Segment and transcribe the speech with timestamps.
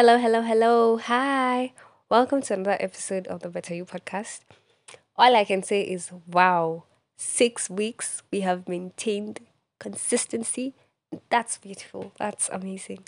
[0.00, 0.96] Hello, hello, hello.
[0.96, 1.74] Hi.
[2.08, 4.40] Welcome to another episode of the Better You podcast.
[5.14, 6.84] All I can say is wow.
[7.18, 9.40] Six weeks we have maintained
[9.78, 10.72] consistency.
[11.28, 12.12] That's beautiful.
[12.18, 13.00] That's amazing.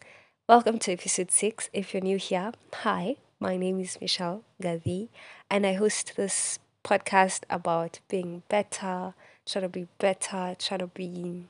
[0.47, 1.71] Welcome to episode six.
[1.73, 3.17] If you're new here, hi.
[3.41, 5.09] My name is Michelle Gadi,
[5.51, 9.15] and I host this podcast about being better,
[9.47, 11.47] trying to be better, trying to be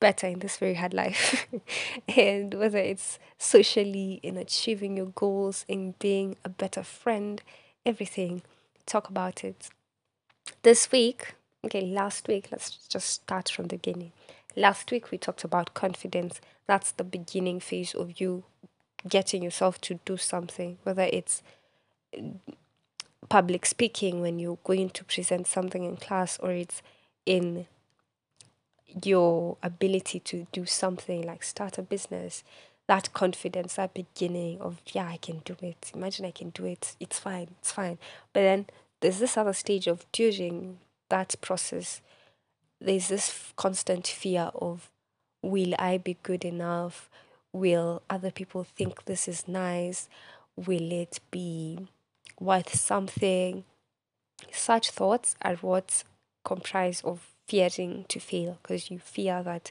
[0.00, 1.46] better in this very hard life.
[2.16, 7.42] and whether it's socially, in achieving your goals, in being a better friend,
[7.84, 8.42] everything,
[8.84, 9.68] talk about it.
[10.62, 14.12] This week, okay, last week, let's just start from the beginning.
[14.54, 16.40] Last week, we talked about confidence.
[16.66, 18.44] That's the beginning phase of you
[19.08, 21.42] getting yourself to do something, whether it's
[23.28, 26.82] public speaking when you're going to present something in class or it's
[27.24, 27.66] in
[29.04, 32.44] your ability to do something like start a business
[32.86, 35.90] that confidence that beginning of yeah i can do it.
[35.94, 36.94] Imagine i can do it.
[37.00, 37.48] It's fine.
[37.58, 37.98] It's fine.
[38.32, 38.66] But then
[39.00, 42.00] there's this other stage of during that process.
[42.80, 44.90] There's this constant fear of
[45.42, 47.10] will i be good enough?
[47.52, 50.08] Will other people think this is nice?
[50.56, 51.88] Will it be
[52.38, 53.64] worth something?
[54.52, 56.04] Such thoughts are what
[56.44, 59.70] comprise of fearing to fail because you fear that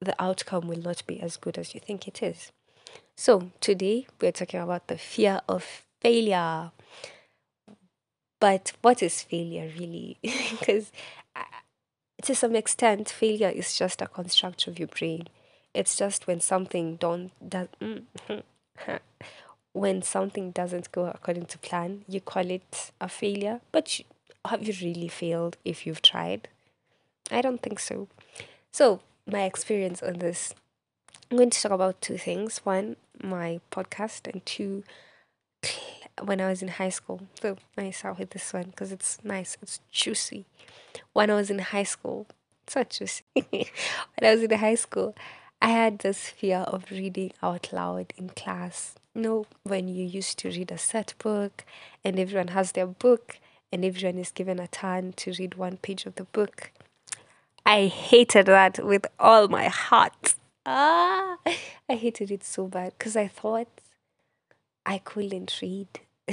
[0.00, 2.52] the outcome will not be as good as you think it is.
[3.16, 5.64] So, today we're talking about the fear of
[6.00, 6.70] failure.
[8.40, 10.18] But what is failure really?
[10.22, 10.92] Because
[11.34, 11.42] uh,
[12.22, 15.28] to some extent, failure is just a construct of your brain.
[15.74, 17.68] It's just when something don't does
[19.72, 23.60] when something doesn't go according to plan, you call it a failure.
[23.72, 24.04] But you,
[24.44, 26.48] have you really failed if you've tried?
[27.30, 28.08] I don't think so.
[28.72, 30.54] So, my experience on this,
[31.30, 32.58] I'm going to talk about two things.
[32.64, 34.84] One, my podcast, and two,
[36.22, 37.22] when I was in high school.
[37.40, 40.46] So, I start with this one because it's nice, it's juicy.
[41.12, 42.26] When I was in high school,
[42.66, 43.24] so juicy.
[43.34, 43.66] when
[44.22, 45.14] I was in high school,
[45.60, 48.94] I had this fear of reading out loud in class.
[49.14, 51.64] You know, when you used to read a set book
[52.04, 53.38] and everyone has their book
[53.72, 56.70] and everyone is given a turn to read one page of the book
[57.68, 60.36] I hated that with all my heart.
[60.64, 61.36] Ah,
[61.86, 63.68] I hated it so bad because I thought
[64.86, 65.86] I couldn't read.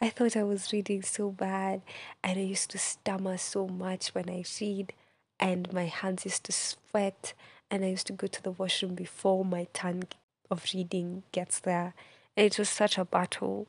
[0.00, 1.82] I thought I was reading so bad,
[2.24, 4.94] and I used to stammer so much when I read,
[5.38, 7.34] and my hands used to sweat,
[7.70, 10.04] and I used to go to the washroom before my turn
[10.50, 11.92] of reading gets there.
[12.38, 13.66] And it was such a battle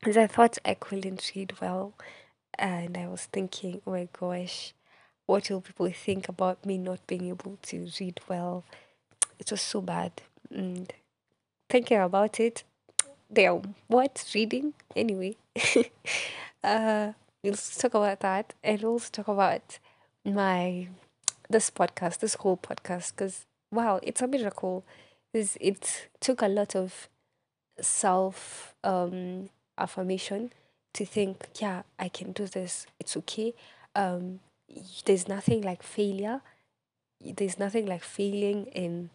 [0.00, 1.94] because I thought I couldn't read well,
[2.58, 4.74] and I was thinking, oh my gosh,
[5.26, 8.64] what will people think about me not being able to read well?
[9.38, 10.22] It was so bad.
[10.50, 10.92] And
[11.68, 12.62] thinking about it,
[13.32, 14.74] damn, what reading?
[14.94, 15.36] Anyway,
[16.64, 19.78] uh, we'll talk about that and also talk about
[20.24, 20.88] my
[21.48, 24.84] this podcast, this whole podcast, because wow, it's a miracle.
[25.32, 27.08] This it took a lot of
[27.80, 30.52] self um affirmation
[30.94, 32.86] to think, yeah, I can do this.
[32.98, 33.54] It's okay.
[33.94, 34.40] Um,
[35.04, 36.40] there's nothing like failure.
[37.20, 39.10] There's nothing like failing in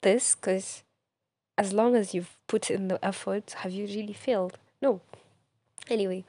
[0.00, 0.82] this because
[1.58, 4.58] as long as you've put in the effort, have you really failed?
[4.80, 5.00] No.
[5.88, 6.24] Anyway,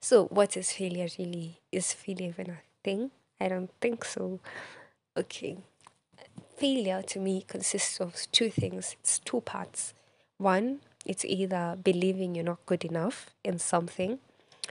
[0.00, 1.60] so what is failure really?
[1.70, 3.10] Is failure even a thing?
[3.40, 4.40] I don't think so.
[5.16, 5.58] Okay.
[6.56, 9.92] Failure to me consists of two things, it's two parts.
[10.38, 14.18] One, it's either believing you're not good enough in something,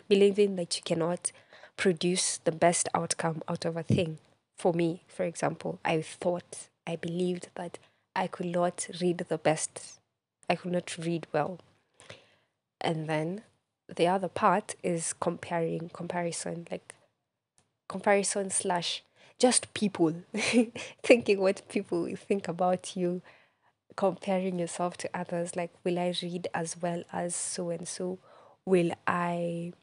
[0.08, 1.32] believing that you cannot
[1.78, 4.19] produce the best outcome out of a thing.
[4.57, 7.79] For me, for example, I thought, I believed that
[8.16, 10.00] I could not read the best,
[10.50, 11.59] I could not read well.
[12.79, 13.44] And then
[13.94, 16.96] the other part is comparing, comparison, like
[17.87, 19.03] comparison slash
[19.40, 20.14] just people
[21.03, 23.22] thinking what people think about you,
[23.96, 25.55] comparing yourself to others.
[25.55, 28.19] Like, will I read as well as so and so?
[28.66, 29.73] Will I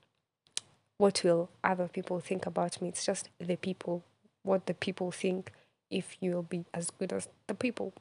[1.00, 2.88] what will other people think about me?
[2.88, 4.04] It's just the people,
[4.42, 5.50] what the people think
[5.90, 7.94] if you'll be as good as the people.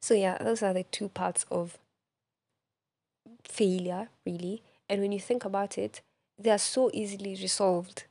[0.00, 1.78] So, yeah, those are the two parts of
[3.44, 4.64] failure, really.
[4.88, 6.00] And when you think about it,
[6.36, 8.04] they are so easily resolved.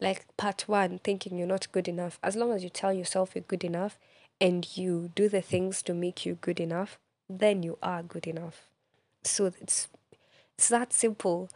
[0.00, 2.18] Like part one, thinking you're not good enough.
[2.24, 3.96] As long as you tell yourself you're good enough
[4.40, 6.98] and you do the things to make you good enough,
[7.28, 8.70] then you are good enough.
[9.22, 9.88] So it's
[10.58, 11.48] it's that simple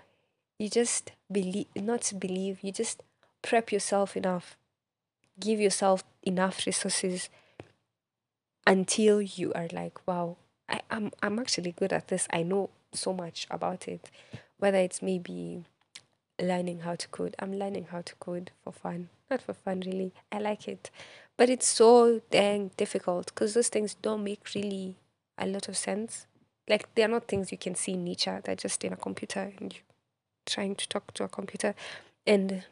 [0.59, 3.03] you just believe not believe you just
[3.43, 4.57] prep yourself enough
[5.39, 7.29] give yourself enough resources
[8.67, 10.37] until you are like wow
[10.69, 12.27] I, I'm I'm actually good at this.
[12.33, 14.11] I know so much about it.
[14.59, 15.65] Whether it's maybe
[16.41, 17.37] learning how to code.
[17.39, 19.09] I'm learning how to code for fun.
[19.31, 20.13] Not for fun really.
[20.33, 20.91] I like it.
[21.37, 24.97] But it's so dang difficult because those things don't make really
[25.37, 26.27] a lot of sense.
[26.69, 28.41] Like they're not things you can see in nature.
[28.43, 29.81] They're just in a computer and you
[30.47, 31.75] trying to talk to a computer.
[32.27, 32.65] And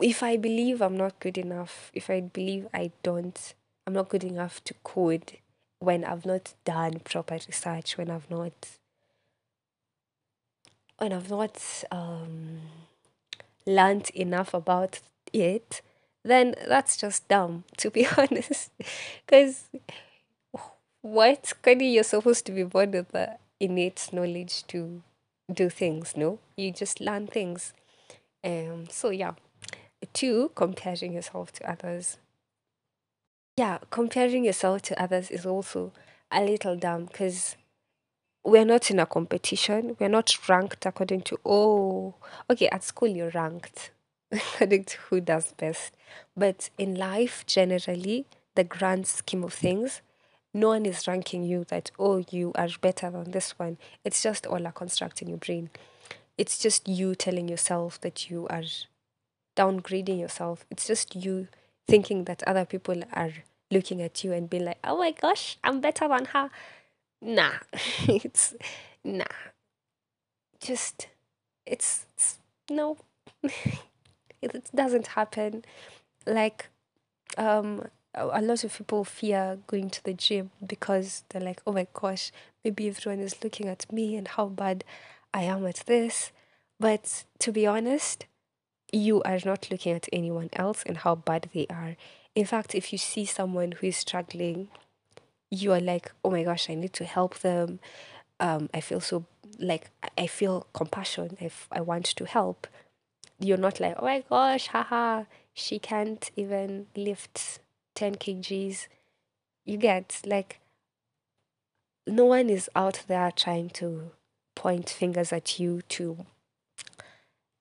[0.00, 3.54] if I believe I'm not good enough, if I believe I don't,
[3.86, 5.38] I'm not good enough to code
[5.78, 8.52] when I've not done proper research, when I've not,
[10.98, 12.60] when I've not um,
[13.66, 15.00] learned enough about
[15.32, 15.80] it,
[16.22, 18.70] then that's just dumb, to be honest.
[19.26, 19.64] Because
[21.02, 25.02] what kind of you're supposed to be born with the innate knowledge to
[25.54, 26.38] do things, no?
[26.56, 27.72] You just learn things.
[28.44, 29.32] Um, so yeah.
[30.12, 32.16] Two, comparing yourself to others.
[33.56, 35.92] Yeah, comparing yourself to others is also
[36.30, 37.56] a little dumb because
[38.44, 39.96] we're not in a competition.
[39.98, 42.14] We're not ranked according to, oh,
[42.48, 43.90] okay, at school you're ranked
[44.32, 45.94] according to who does best.
[46.36, 50.00] But in life, generally, the grand scheme of things,
[50.52, 53.78] no one is ranking you that, oh, you are better than this one.
[54.04, 55.70] It's just all a construct in your brain.
[56.36, 58.64] It's just you telling yourself that you are
[59.56, 60.64] downgrading yourself.
[60.70, 61.48] It's just you
[61.86, 63.32] thinking that other people are
[63.70, 66.50] looking at you and being like, oh my gosh, I'm better than her.
[67.22, 67.52] Nah,
[68.08, 68.54] it's
[69.04, 69.24] nah.
[70.60, 71.08] Just,
[71.64, 72.38] it's, it's
[72.70, 72.96] no,
[73.42, 73.52] it,
[74.42, 75.64] it doesn't happen.
[76.26, 76.68] Like,
[77.38, 77.84] um,
[78.14, 82.32] a lot of people fear going to the gym because they're like, oh my gosh,
[82.64, 84.84] maybe everyone is looking at me and how bad
[85.32, 86.32] I am at this.
[86.78, 88.26] But to be honest,
[88.92, 91.96] you are not looking at anyone else and how bad they are.
[92.34, 94.68] In fact, if you see someone who is struggling,
[95.50, 97.80] you are like, oh my gosh, I need to help them.
[98.40, 99.24] Um, I feel so
[99.58, 101.36] like I feel compassion.
[101.40, 102.66] If I want to help,
[103.38, 107.60] you're not like, oh my gosh, haha, she can't even lift
[107.94, 108.86] 10 kgs.
[109.64, 110.60] You get like
[112.06, 114.10] no one is out there trying to
[114.54, 116.26] point fingers at you to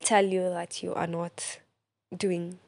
[0.01, 1.59] tell you that you are not
[2.15, 2.59] doing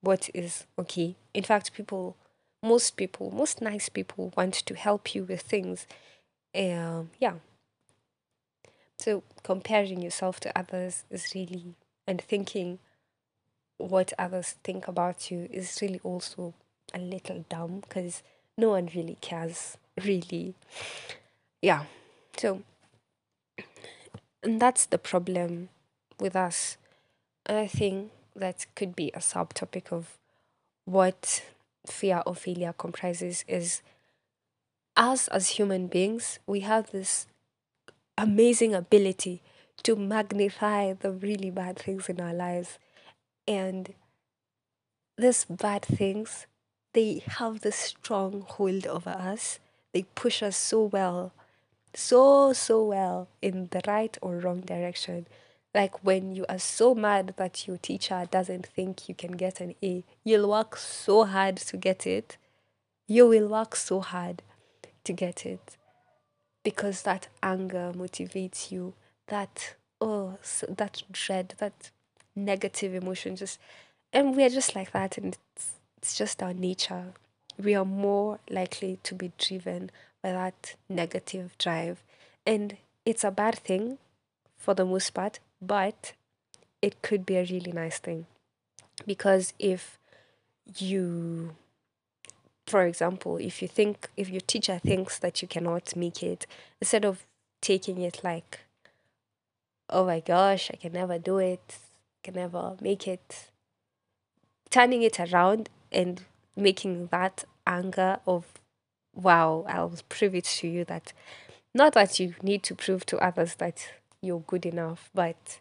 [0.00, 1.14] what is okay.
[1.32, 2.16] In fact, people,
[2.62, 5.86] most people, most nice people want to help you with things.
[6.54, 7.34] Um, yeah.
[8.98, 11.74] So comparing yourself to others is really,
[12.06, 12.78] and thinking
[13.78, 16.54] what others think about you is really also
[16.94, 18.22] a little dumb because
[18.56, 20.54] no one really cares, really.
[21.60, 21.84] Yeah.
[22.36, 22.62] So,
[24.42, 25.68] and that's the problem
[26.18, 26.76] with us.
[27.46, 30.16] And I think that could be a subtopic of
[30.84, 31.42] what
[31.86, 33.82] fear of failure comprises is
[34.96, 37.26] us as human beings, we have this
[38.18, 39.42] amazing ability
[39.82, 42.78] to magnify the really bad things in our lives.
[43.48, 43.94] And
[45.16, 46.46] these bad things,
[46.92, 49.58] they have this strong hold over us.
[49.92, 51.32] They push us so well,
[51.94, 55.26] so, so well in the right or wrong direction.
[55.74, 59.74] Like when you are so mad that your teacher doesn't think you can get an
[59.82, 62.36] A, you'll work so hard to get it.
[63.06, 64.42] You will work so hard
[65.04, 65.76] to get it
[66.62, 68.94] because that anger motivates you.
[69.28, 71.90] That, oh, so that dread, that
[72.36, 73.58] negative emotion just,
[74.12, 75.16] and we're just like that.
[75.16, 77.12] And it's, it's just our nature.
[77.56, 79.90] We are more likely to be driven
[80.20, 82.02] by that negative drive.
[82.44, 83.98] And it's a bad thing
[84.56, 86.12] for the most part, but
[86.82, 88.26] it could be a really nice thing
[89.06, 89.98] because if
[90.76, 91.54] you
[92.66, 96.46] for example if you think if your teacher thinks that you cannot make it
[96.80, 97.24] instead of
[97.60, 98.60] taking it like
[99.90, 101.78] oh my gosh i can never do it
[102.22, 103.50] can never make it
[104.70, 106.22] turning it around and
[106.56, 108.46] making that anger of
[109.14, 111.12] wow i'll prove it to you that
[111.74, 113.88] not that you need to prove to others that
[114.20, 115.60] you're good enough but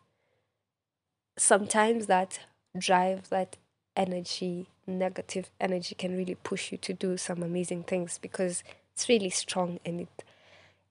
[1.38, 2.39] sometimes that
[2.77, 3.57] drive, that
[3.95, 9.29] energy, negative energy can really push you to do some amazing things because it's really
[9.29, 10.23] strong and it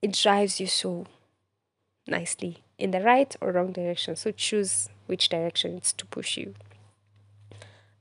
[0.01, 1.05] it drives you so
[2.07, 4.15] nicely in the right or wrong direction.
[4.15, 6.55] So choose which direction it's to push you.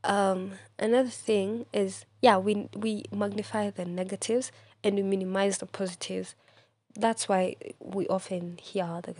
[0.03, 4.53] Um, another thing is yeah, we we magnify the negatives
[4.83, 6.35] and we minimize the positives.
[6.95, 9.15] That's why we often hear the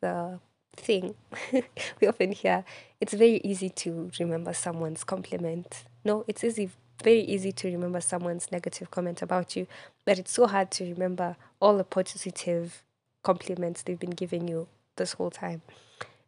[0.00, 0.40] the
[0.76, 1.14] thing
[2.00, 2.64] we often hear
[3.00, 6.68] it's very easy to remember someone's compliment no it's easy
[7.02, 9.66] very easy to remember someone's negative comment about you,
[10.04, 12.84] but it's so hard to remember all the positive
[13.22, 15.62] compliments they've been giving you this whole time.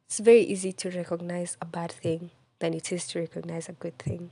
[0.07, 3.99] It's very easy to recognize a bad thing than it is to recognize a good
[3.99, 4.31] thing.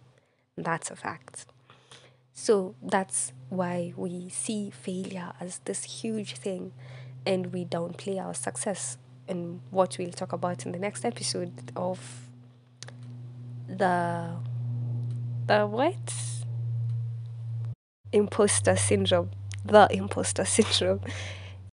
[0.57, 1.47] That's a fact.
[2.33, 6.73] So that's why we see failure as this huge thing
[7.25, 12.29] and we downplay our success and what we'll talk about in the next episode of
[13.69, 14.35] the
[15.47, 16.15] the what
[18.13, 19.31] imposter syndrome
[19.65, 21.01] the imposter syndrome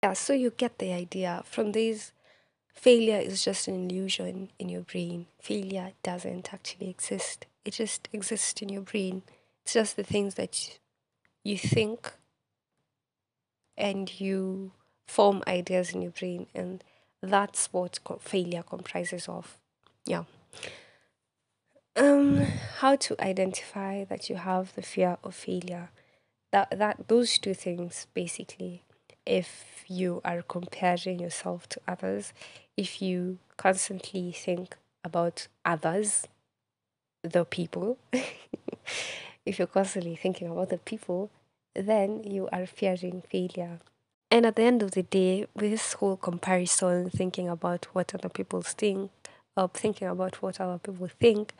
[0.04, 2.14] yeah so you get the idea from these
[2.74, 5.28] failure is just an illusion in your brain.
[5.42, 7.46] Failure doesn't actually exist.
[7.64, 9.24] It just exists in your brain.
[9.64, 10.80] It's just the things that
[11.44, 12.14] you think
[13.78, 14.72] and you
[15.08, 16.84] form ideas in your brain and
[17.22, 19.58] that's what failure comprises of.
[20.06, 20.24] Yeah.
[21.96, 22.38] Um
[22.80, 25.90] how to identify that you have the fear of failure.
[26.52, 28.84] That that those two things basically
[29.26, 32.34] if you are comparing yourself to others
[32.78, 36.28] if you constantly think about others
[37.24, 37.98] the people
[39.46, 41.30] if you're constantly thinking about the people
[41.76, 43.80] then you are fearing failure.
[44.30, 48.30] And at the end of the day, with this whole comparison, thinking about what other
[48.30, 49.12] people think,
[49.58, 51.54] or thinking about what other people think,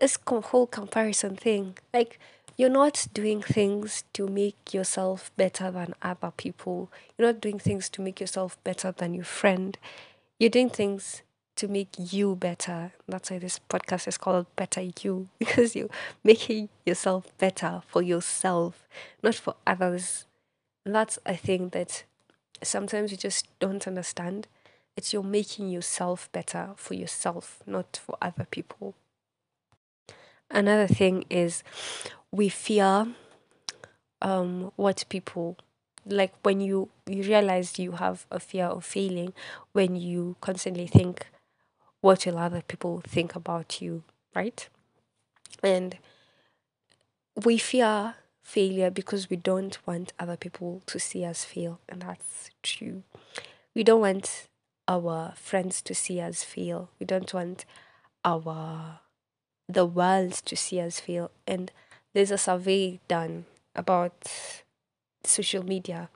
[0.00, 2.18] this whole comparison thing, like
[2.58, 6.90] you're not doing things to make yourself better than other people.
[7.16, 9.78] You're not doing things to make yourself better than your friend.
[10.40, 11.22] You're doing things
[11.56, 12.92] to make you better.
[13.08, 15.90] That's why this podcast is called Better You, because you're
[16.24, 18.88] making yourself better for yourself,
[19.22, 20.26] not for others
[20.84, 22.04] And that's a thing that
[22.62, 24.48] sometimes you just don't understand.
[24.96, 28.94] It's you're making yourself better for yourself, not for other people.
[30.50, 31.62] Another thing is
[32.32, 33.08] we fear
[34.20, 35.56] um, what people
[36.06, 39.32] like when you you realize you have a fear of failing
[39.72, 41.26] when you constantly think
[42.00, 44.04] what will other people think about you,
[44.34, 44.68] right?
[45.62, 45.98] And
[47.44, 52.50] we fear failure because we don't want other people to see us fail, and that's
[52.62, 53.02] true.
[53.74, 54.48] We don't want
[54.86, 56.90] our friends to see us fail.
[56.98, 57.64] We don't want
[58.24, 59.00] our
[59.68, 61.30] the world to see us fail.
[61.46, 61.70] And
[62.18, 63.44] there's a survey done
[63.76, 64.12] about
[65.22, 66.08] social media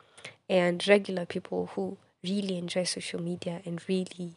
[0.48, 4.32] and regular people who really enjoy social media and really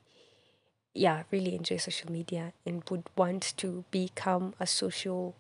[0.94, 5.34] yeah, really enjoy social media and would want to become a social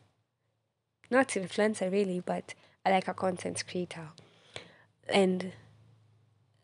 [1.12, 4.08] not influencer really, but like a content creator.
[5.08, 5.51] And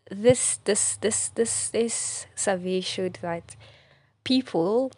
[0.10, 3.56] this this this this this survey showed that
[4.24, 4.92] people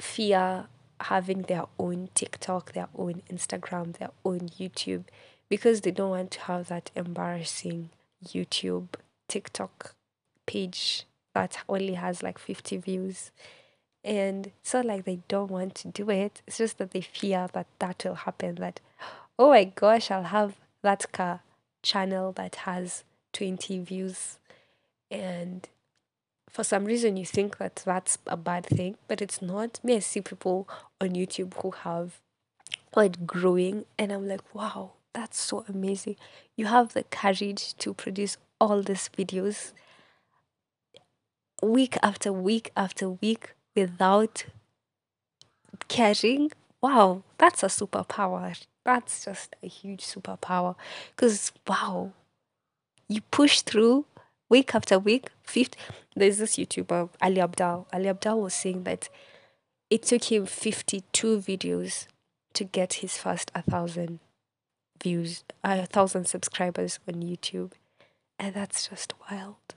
[0.00, 0.66] fear
[1.04, 5.04] having their own TikTok, their own Instagram, their own YouTube
[5.48, 7.90] because they don't want to have that embarrassing
[8.24, 8.88] YouTube,
[9.28, 9.94] TikTok
[10.46, 11.04] page
[11.34, 13.30] that only has like 50 views
[14.04, 16.42] and it's not like they don't want to do it.
[16.46, 18.56] It's just that they fear that that will happen.
[18.56, 18.80] That,
[19.38, 21.40] oh my gosh, I'll have that car
[21.82, 24.38] channel that has 20 views.
[25.10, 25.68] And
[26.52, 29.80] for some reason, you think that that's a bad thing, but it's not.
[29.82, 30.68] Me, I see people
[31.00, 32.20] on YouTube who have
[32.92, 36.16] quite growing, and I'm like, wow, that's so amazing.
[36.54, 39.72] You have the courage to produce all these videos
[41.62, 44.44] week after week after week without
[45.88, 46.50] caring,
[46.82, 48.60] wow, that's a superpower.
[48.84, 50.74] That's just a huge superpower.
[51.14, 52.12] Because, wow,
[53.08, 54.04] you push through
[54.52, 55.30] week after week.
[55.42, 55.76] Fifth,
[56.14, 57.86] there's this YouTuber, Ali Abdaal.
[57.90, 59.08] Ali Abdaal was saying that
[59.88, 62.06] it took him 52 videos
[62.52, 64.20] to get his first a thousand
[65.02, 67.72] views, a thousand subscribers on YouTube.
[68.38, 69.74] And that's just wild.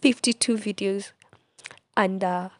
[0.00, 1.10] 52 videos
[1.96, 2.52] under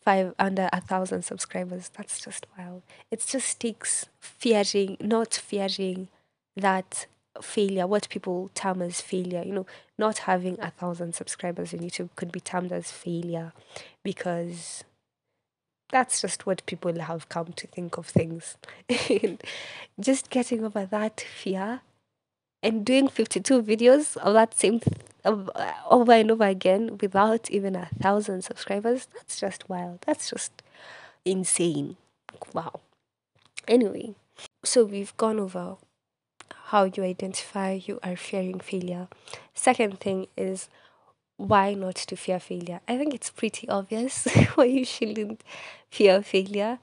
[0.00, 1.90] five under a thousand subscribers.
[1.96, 2.82] That's just wild.
[3.12, 6.08] It just takes fearing, not fearing
[6.56, 7.06] that
[7.42, 9.42] failure, what people term as failure.
[9.44, 9.66] You know,
[9.98, 13.52] not having a thousand subscribers on YouTube could be termed as failure
[14.02, 14.84] because
[15.90, 18.56] that's just what people have come to think of things.
[20.00, 21.80] just getting over that fear
[22.62, 27.76] and doing 52 videos of that same th- uh, over and over again without even
[27.76, 30.62] a thousand subscribers that's just wild that's just
[31.24, 31.96] insane
[32.52, 32.80] wow
[33.66, 34.14] anyway
[34.64, 35.76] so we've gone over
[36.68, 39.08] how you identify you are fearing failure
[39.54, 40.68] second thing is
[41.36, 45.42] why not to fear failure i think it's pretty obvious why you shouldn't
[45.90, 46.78] fear failure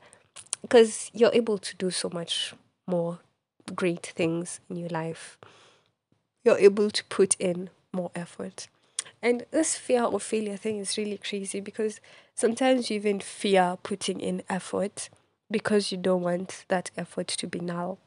[0.62, 2.54] because you're able to do so much
[2.88, 3.20] more
[3.74, 5.38] great things in your life.
[6.44, 8.68] You're able to put in more effort.
[9.22, 12.00] And this fear of failure thing is really crazy because
[12.36, 15.10] sometimes you even fear putting in effort
[15.50, 18.00] because you don't want that effort to be null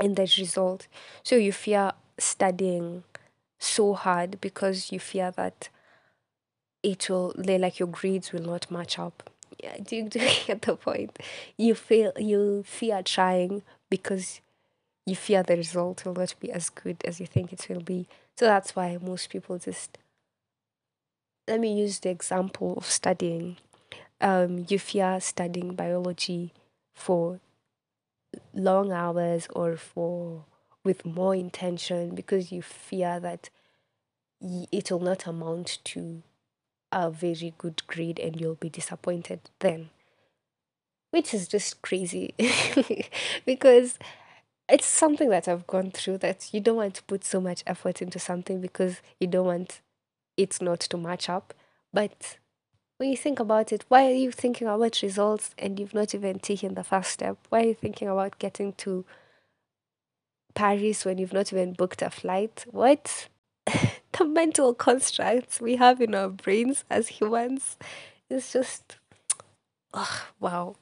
[0.00, 0.86] in the result.
[1.22, 3.04] So you fear studying
[3.58, 5.68] so hard because you fear that
[6.82, 9.30] it will like your grades will not match up.
[9.62, 11.18] Yeah, do you, do you get the point?
[11.56, 14.40] You feel you fear trying because
[15.04, 18.08] you fear the result will not be as good as you think it will be.
[18.36, 19.98] So that's why most people just
[21.48, 23.56] let me use the example of studying.
[24.20, 26.52] Um, you fear studying biology
[26.94, 27.38] for
[28.54, 30.44] long hours or for
[30.84, 33.50] with more intention because you fear that
[34.40, 36.22] it will not amount to
[36.92, 39.90] a very good grade and you'll be disappointed then
[41.10, 42.34] which is just crazy
[43.46, 43.98] because
[44.68, 48.02] it's something that I've gone through that you don't want to put so much effort
[48.02, 49.80] into something because you don't want
[50.36, 51.54] it not to match up.
[51.92, 52.36] But
[52.98, 56.38] when you think about it, why are you thinking about results and you've not even
[56.38, 57.36] taken the first step?
[57.50, 59.04] Why are you thinking about getting to
[60.54, 62.64] Paris when you've not even booked a flight?
[62.70, 63.28] What?
[63.66, 67.76] the mental constructs we have in our brains as humans
[68.30, 68.96] is just,
[69.92, 70.76] oh, wow.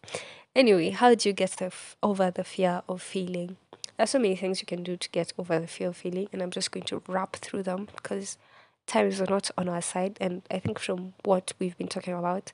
[0.54, 3.56] Anyway, how do you get the f- over the fear of failing?
[3.96, 6.42] There's so many things you can do to get over the fear of failing, and
[6.42, 8.38] I'm just going to wrap through them because
[8.86, 10.16] time is not on our side.
[10.20, 12.52] And I think from what we've been talking about,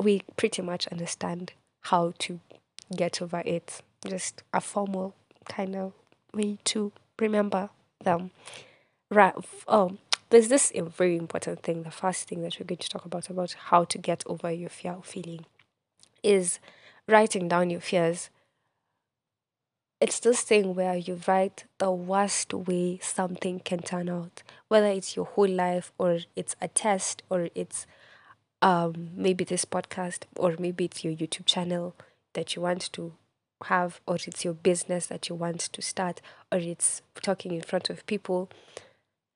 [0.00, 2.40] we pretty much understand how to
[2.94, 3.80] get over it.
[4.06, 5.14] Just a formal
[5.48, 5.92] kind of
[6.34, 7.70] way to remember
[8.02, 8.30] them.
[9.10, 9.34] Right.
[9.66, 9.98] Oh, um,
[10.30, 11.84] there's this very important thing.
[11.84, 14.68] The first thing that we're going to talk about about how to get over your
[14.68, 15.46] fear feeling
[16.22, 16.58] is
[17.08, 18.30] writing down your fears
[20.00, 25.16] it's this thing where you write the worst way something can turn out, whether it's
[25.16, 27.86] your whole life or it's a test or it's
[28.62, 31.94] um maybe this podcast or maybe it's your YouTube channel
[32.34, 33.12] that you want to
[33.64, 36.20] have or it's your business that you want to start
[36.52, 38.50] or it's talking in front of people.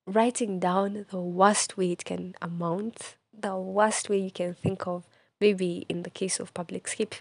[0.06, 5.04] Writing down the worst way it can amount the worst way you can think of
[5.40, 7.14] maybe in the case of public skip,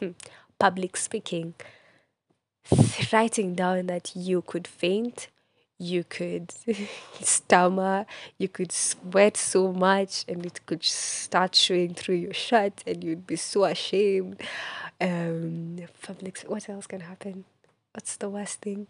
[0.58, 1.54] public speaking
[3.12, 5.28] writing down that you could faint,
[5.78, 6.52] you could
[7.20, 8.06] stammer,
[8.38, 13.26] you could sweat so much, and it could start showing through your shirt, and you'd
[13.26, 14.40] be so ashamed.
[15.00, 17.44] Um, public, what else can happen?
[17.92, 18.86] What's the worst thing?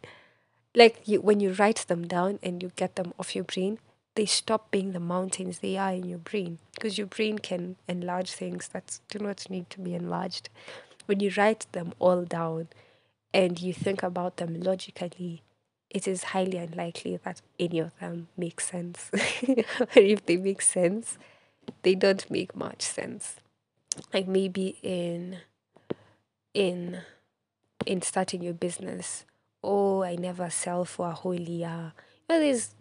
[0.75, 3.79] Like you, when you write them down and you get them off your brain,
[4.15, 8.31] they stop being the mountains they are in your brain because your brain can enlarge
[8.31, 10.51] things that do not need to be enlarged.
[11.07, 12.69] When you write them all down,
[13.35, 15.43] and you think about them logically,
[15.91, 19.11] it is highly unlikely that any of them make sense.
[19.49, 21.19] or if they make sense,
[21.83, 23.37] they don't make much sense.
[24.13, 25.39] Like maybe in
[26.55, 27.01] in
[27.85, 29.25] in starting your business,
[29.63, 31.93] oh, I never sell for a whole year.
[32.29, 32.75] You know, there's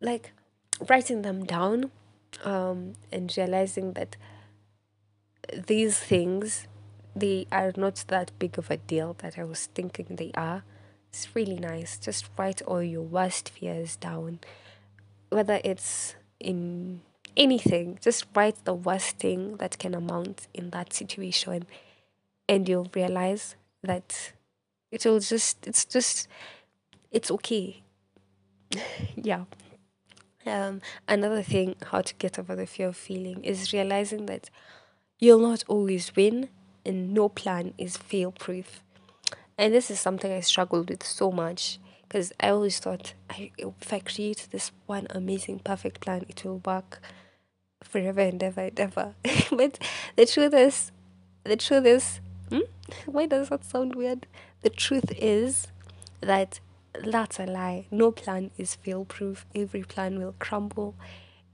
[0.00, 0.32] like
[0.88, 1.90] writing them down
[2.44, 4.16] um, and realizing that
[5.66, 6.66] these things
[7.20, 10.62] they are not that big of a deal that I was thinking they are.
[11.10, 11.98] It's really nice.
[11.98, 14.40] Just write all your worst fears down.
[15.30, 17.00] Whether it's in
[17.36, 21.66] anything, just write the worst thing that can amount in that situation.
[22.48, 24.32] And you'll realize that
[24.90, 26.28] it will just, it's just,
[27.10, 27.82] it's okay.
[29.16, 29.44] yeah.
[30.46, 34.48] Um, another thing, how to get over the fear of feeling, is realizing that
[35.18, 36.48] you'll not always win
[36.88, 38.82] and no plan is fail proof.
[39.58, 43.92] And this is something I struggled with so much because I always thought I, if
[43.92, 47.00] I create this one amazing, perfect plan, it will work
[47.82, 49.14] forever and ever and ever.
[49.50, 49.78] but
[50.16, 50.90] the truth is,
[51.44, 52.60] the truth is, hmm?
[53.04, 54.26] why does that sound weird?
[54.62, 55.68] The truth is
[56.22, 56.60] that
[57.04, 57.86] that's a lie.
[57.90, 59.44] No plan is fail proof.
[59.54, 60.94] Every plan will crumble.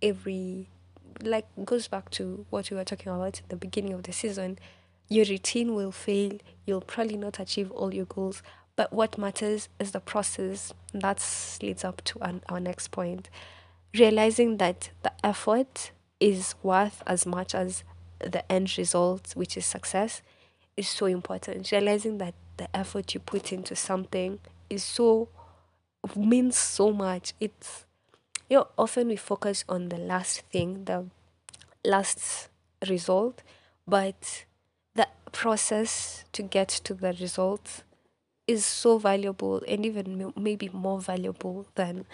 [0.00, 0.68] Every,
[1.22, 4.58] like, goes back to what we were talking about at the beginning of the season
[5.08, 6.38] your routine will fail.
[6.66, 8.42] You'll probably not achieve all your goals.
[8.76, 10.72] But what matters is the process.
[10.92, 11.24] That
[11.62, 13.30] leads up to an, our next point.
[13.96, 17.84] Realizing that the effort is worth as much as
[18.18, 20.22] the end result, which is success,
[20.76, 21.70] is so important.
[21.70, 24.38] Realizing that the effort you put into something
[24.70, 25.28] is so
[26.16, 27.34] means so much.
[27.40, 27.86] It's
[28.48, 31.06] you know, often we focus on the last thing, the
[31.84, 32.48] last
[32.88, 33.42] result,
[33.86, 34.44] but
[35.34, 37.82] process to get to the result
[38.46, 42.06] is so valuable and even maybe more valuable than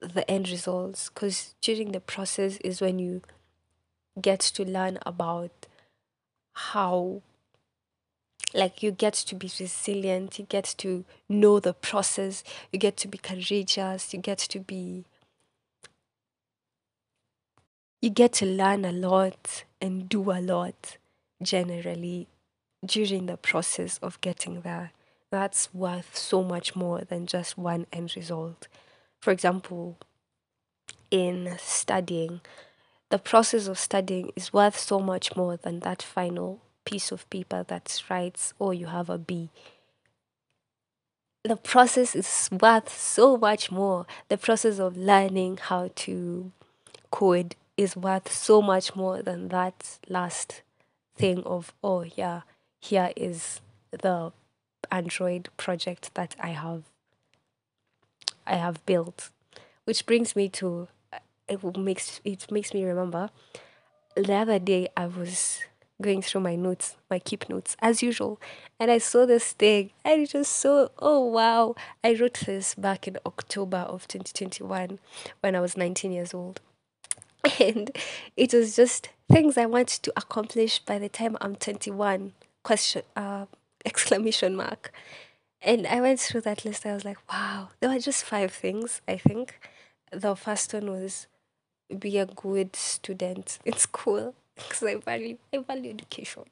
[0.00, 1.08] the end results.
[1.08, 3.22] Because during the process is when you
[4.20, 5.66] get to learn about
[6.52, 7.22] how
[8.54, 13.06] like you get to be resilient you get to know the process you get to
[13.08, 15.04] be courageous you get to be
[18.00, 20.96] you get to learn a lot and do a lot
[21.42, 22.28] generally
[22.84, 24.92] during the process of getting there
[25.30, 28.68] that's worth so much more than just one end result
[29.20, 29.98] for example
[31.10, 32.40] in studying
[33.08, 37.64] the process of studying is worth so much more than that final piece of paper
[37.68, 39.50] that writes, oh, you have a B.
[41.44, 44.06] The process is worth so much more.
[44.28, 46.50] The process of learning how to
[47.12, 50.62] code is worth so much more than that last
[51.16, 52.42] thing of, oh, yeah,
[52.80, 54.32] here is the
[54.90, 56.84] Android project that I have
[58.46, 59.30] I have built.
[59.84, 63.30] Which brings me to uh, it makes it makes me remember
[64.14, 65.60] the other day I was
[66.00, 68.38] going through my notes, my keep notes as usual,
[68.78, 71.74] and I saw this thing and it was so oh wow.
[72.04, 74.98] I wrote this back in October of 2021
[75.40, 76.60] when I was 19 years old.
[77.60, 77.90] And
[78.36, 82.32] it was just things I want to accomplish by the time I'm 21
[82.62, 83.46] question uh
[83.84, 84.92] exclamation mark.
[85.62, 86.84] And I went through that list.
[86.86, 89.58] I was like, wow, there were just five things, I think.
[90.12, 91.26] The first one was
[91.98, 96.44] be a good student in school because I value I value education.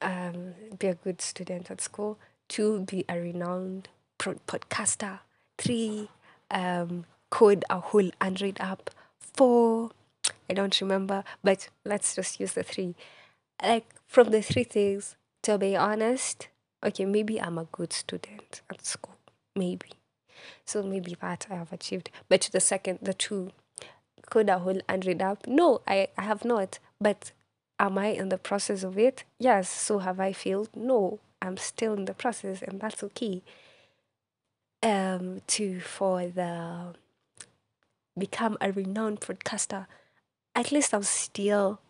[0.00, 2.18] Um, be a good student at school.
[2.48, 3.88] Two, be a renowned
[4.18, 5.20] podcaster.
[5.58, 6.08] Three,
[6.50, 8.90] um, code a whole Android app.
[9.34, 9.90] Four,
[10.48, 12.94] I don't remember, but let's just use the three.
[13.62, 16.48] Like from the three things, to be honest,
[16.84, 19.16] okay, maybe I'm a good student at school.
[19.54, 19.90] Maybe.
[20.64, 22.10] So maybe that I have achieved.
[22.28, 23.52] But the second, the two,
[24.30, 25.46] code a whole Android up?
[25.46, 26.78] No, I, I have not.
[27.00, 27.32] But
[27.78, 29.24] am I in the process of it?
[29.38, 29.68] Yes.
[29.68, 30.70] So have I failed?
[30.74, 33.42] No, I'm still in the process, and that's okay.
[34.82, 36.94] Um, to for the
[38.18, 39.86] become a renowned podcaster,
[40.54, 41.80] at least I'm still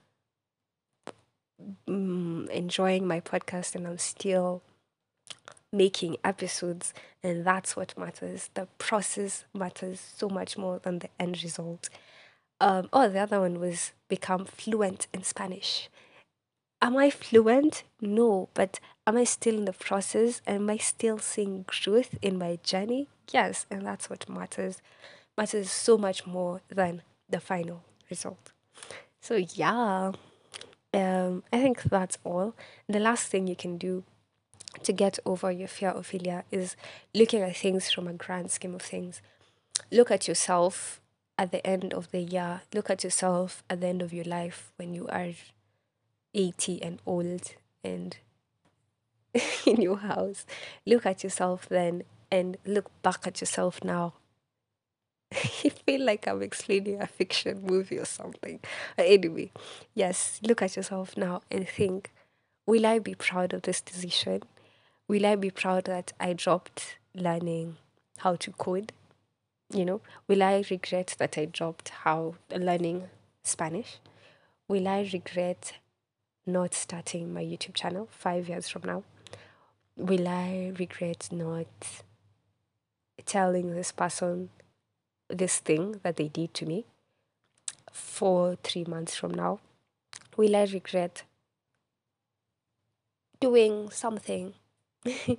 [1.88, 4.62] mm, enjoying my podcast, and I'm still
[5.72, 8.50] making episodes, and that's what matters.
[8.54, 11.88] The process matters so much more than the end result.
[12.60, 15.88] Um, oh, the other one was become fluent in Spanish.
[16.80, 17.84] Am I fluent?
[18.00, 20.42] No, but am I still in the process?
[20.46, 23.08] Am I still seeing growth in my journey?
[23.30, 24.82] Yes, and that's what matters.
[25.36, 28.52] Matters so much more than the final result.
[29.20, 30.12] So yeah,
[30.94, 32.54] um, I think that's all.
[32.88, 34.04] The last thing you can do
[34.82, 36.76] to get over your fear of failure is
[37.14, 39.22] looking at things from a grand scheme of things.
[39.90, 41.00] Look at yourself
[41.38, 42.62] at the end of the year.
[42.74, 45.32] Look at yourself at the end of your life when you are
[46.34, 48.16] 80 and old and
[49.66, 50.46] in your house.
[50.86, 54.14] Look at yourself then and look back at yourself now.
[55.64, 58.60] I feel like I'm explaining a fiction movie or something.
[58.98, 59.50] Anyway,
[59.94, 62.10] yes, look at yourself now and think
[62.66, 64.42] will I be proud of this decision?
[65.08, 67.76] Will I be proud that I dropped learning
[68.18, 68.92] how to code?
[69.72, 73.08] You know, will I regret that I dropped how learning
[73.42, 73.96] Spanish?
[74.68, 75.74] Will I regret
[76.46, 79.02] not starting my YouTube channel five years from now?
[79.96, 81.66] Will I regret not
[83.24, 84.50] telling this person
[85.32, 86.84] this thing that they did to me
[87.92, 89.60] for three months from now?
[90.36, 91.24] Will I regret
[93.40, 94.54] doing something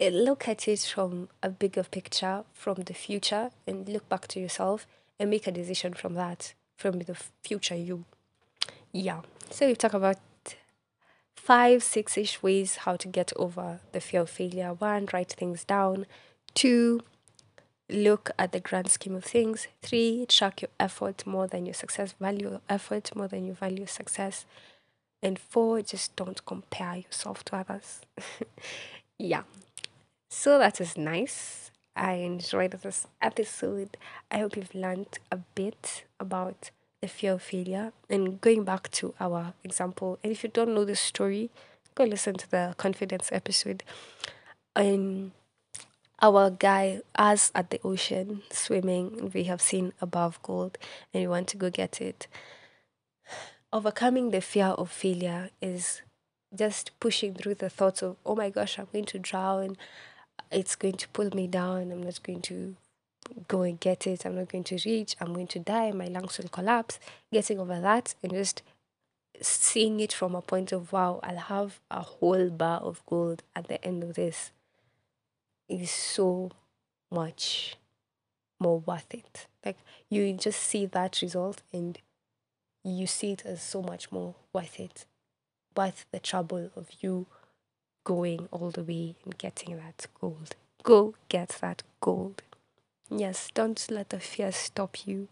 [0.00, 4.86] look at it from a bigger picture, from the future, and look back to yourself
[5.18, 8.04] and make a decision from that, from the future you.
[8.92, 9.22] Yeah.
[9.50, 10.18] So we talk about
[11.34, 14.74] five, six ish ways how to get over the fear of failure.
[14.74, 16.06] One, write things down.
[16.54, 17.02] Two,
[17.88, 19.68] look at the grand scheme of things.
[19.82, 24.44] Three, track your effort more than your success, value effort more than you value success.
[25.22, 28.00] And four, just don't compare yourself to others.
[29.18, 29.42] yeah.
[30.28, 31.70] So that is nice.
[31.94, 33.96] I enjoyed this episode.
[34.30, 36.70] I hope you've learned a bit about
[37.00, 37.92] the fear of failure.
[38.10, 41.50] And going back to our example, and if you don't know the story,
[41.94, 43.82] go listen to the confidence episode.
[44.74, 45.32] And
[46.20, 50.78] our guy, us at the ocean swimming, we have seen above gold
[51.12, 52.26] and we want to go get it.
[53.72, 56.02] Overcoming the fear of failure is
[56.54, 59.76] just pushing through the thoughts of, oh my gosh, I'm going to drown.
[60.50, 61.92] It's going to pull me down.
[61.92, 62.76] I'm not going to
[63.48, 64.24] go and get it.
[64.24, 65.16] I'm not going to reach.
[65.20, 65.90] I'm going to die.
[65.90, 66.98] My lungs will collapse.
[67.32, 68.62] Getting over that and just
[69.42, 73.68] seeing it from a point of, wow, I'll have a whole bar of gold at
[73.68, 74.52] the end of this
[75.68, 76.50] is so
[77.10, 77.76] much
[78.58, 79.46] more worth it.
[79.64, 81.98] Like you just see that result and
[82.84, 85.06] you see it as so much more worth it,
[85.76, 87.26] worth the trouble of you
[88.04, 90.54] going all the way and getting that gold.
[90.82, 92.42] Go get that gold.
[93.10, 95.28] Yes, don't let the fear stop you.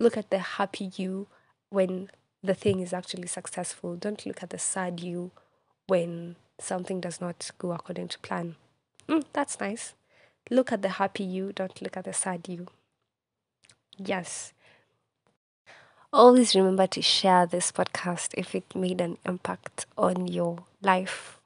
[0.00, 1.26] Look at the happy you
[1.70, 2.10] when
[2.42, 3.96] the thing is actually successful.
[3.96, 5.30] Don't look at the sad you
[5.86, 8.56] when something does not go according to plan.
[9.08, 9.94] Mm, that's nice.
[10.50, 12.66] Look at the happy you, don't look at the sad you.
[13.96, 14.52] Yes.
[16.12, 21.40] Always remember to share this podcast if it made an impact on your life,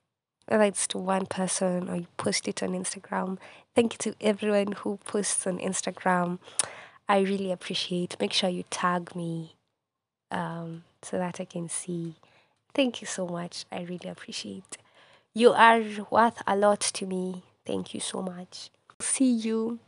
[0.46, 3.38] whether it's to one person or you post it on Instagram.
[3.74, 6.38] Thank you to everyone who posts on Instagram.
[7.08, 8.16] I really appreciate.
[8.20, 9.54] Make sure you tag me
[10.30, 12.16] um, so that I can see.
[12.74, 13.64] Thank you so much.
[13.72, 14.76] I really appreciate.
[15.34, 17.42] You are worth a lot to me.
[17.64, 18.70] Thank you so much.
[19.00, 19.78] See you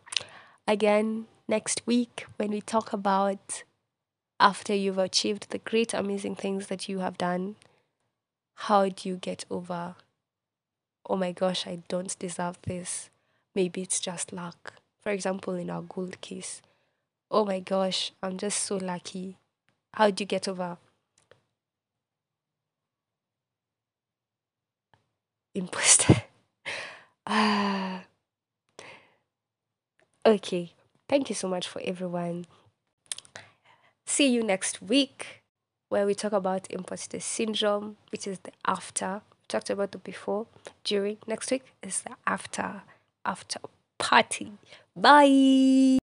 [0.67, 3.65] again next week when we talk about
[4.39, 7.57] after you've achieved the great, amazing things that you have done,
[8.55, 9.97] how do you get over,
[11.07, 13.11] oh my gosh, I don't deserve this?
[13.55, 14.75] Maybe it's just luck.
[15.03, 16.63] For example, in our gold case,
[17.31, 19.37] oh my gosh, I'm just so lucky.
[19.95, 20.79] How do you get over
[25.55, 26.23] imposter?
[27.27, 28.05] ah.
[30.25, 30.73] Okay.
[31.09, 32.47] Thank you so much for everyone.
[34.07, 35.43] See you next week
[35.89, 39.23] where we talk about imposter syndrome, which is the after.
[39.31, 40.47] We talked about the before,
[40.85, 41.19] during.
[41.27, 42.83] Next week is the after,
[43.25, 43.61] after
[43.99, 44.53] party.
[44.97, 46.00] Bye.